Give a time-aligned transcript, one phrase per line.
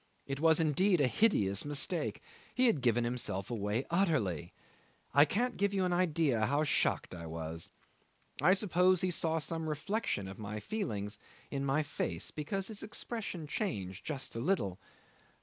[0.25, 2.23] It was, indeed, a hideous mistake;
[2.55, 4.51] he had given himself away utterly.
[5.13, 7.69] I can't give you an idea how shocked I was.
[8.41, 11.19] I suppose he saw some reflection of my feelings
[11.51, 14.79] in my face, because his expression changed just a little.